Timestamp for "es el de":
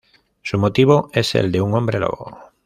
1.13-1.61